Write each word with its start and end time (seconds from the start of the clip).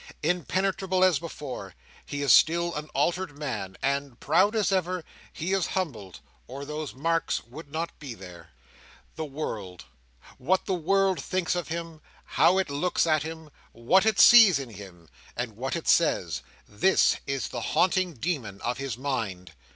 Impenetrable 0.23 1.03
as 1.03 1.19
before, 1.19 1.75
he 2.07 2.23
is 2.23 2.33
still 2.33 2.73
an 2.73 2.89
altered 2.95 3.37
man; 3.37 3.77
and, 3.83 4.19
proud 4.19 4.55
as 4.55 4.71
ever, 4.71 5.03
he 5.31 5.53
is 5.53 5.67
humbled, 5.77 6.21
or 6.47 6.65
those 6.65 6.95
marks 6.95 7.43
would 7.43 7.71
not 7.71 7.99
be 7.99 8.15
there. 8.15 8.49
The 9.15 9.25
world. 9.25 9.85
What 10.39 10.65
the 10.65 10.73
world 10.73 11.21
thinks 11.23 11.53
of 11.53 11.67
him, 11.67 12.01
how 12.25 12.57
it 12.57 12.71
looks 12.71 13.05
at 13.05 13.21
him, 13.21 13.51
what 13.73 14.07
it 14.07 14.19
sees 14.19 14.57
in 14.57 14.71
him, 14.71 15.07
and 15.37 15.55
what 15.55 15.75
it 15.75 15.87
says—this 15.87 17.17
is 17.27 17.49
the 17.49 17.61
haunting 17.61 18.15
demon 18.15 18.59
of 18.61 18.79
his 18.79 18.97
mind. 18.97 19.51